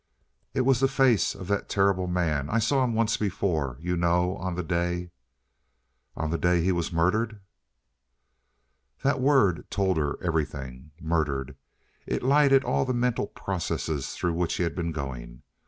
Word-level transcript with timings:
"It 0.55 0.61
was 0.61 0.79
the 0.79 0.87
face 0.87 1.35
of 1.35 1.47
that 1.49 1.69
terrible 1.69 2.07
man. 2.07 2.49
I 2.49 2.57
saw 2.57 2.83
him 2.83 2.95
once 2.95 3.17
before, 3.17 3.77
you 3.79 3.95
know. 3.95 4.35
On 4.37 4.55
the 4.55 4.63
day" 4.63 5.11
"On 6.17 6.31
the 6.31 6.39
day 6.39 6.63
he 6.63 6.71
was 6.71 6.91
murdered!" 6.91 7.39
That 9.03 9.21
word 9.21 9.69
told 9.69 9.97
her 9.97 10.17
everything. 10.23 10.89
"Murdered!" 10.99 11.55
It 12.07 12.23
lighted 12.23 12.63
all 12.63 12.83
the 12.83 12.95
mental 12.95 13.27
processes 13.27 14.15
through 14.15 14.33
which 14.33 14.55
he 14.55 14.63
had 14.63 14.73
been 14.75 14.91
going. 14.91 15.43